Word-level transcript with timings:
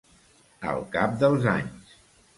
Al 0.71 0.81
cap 0.95 1.15
dels 1.25 1.47
anys. 1.55 1.97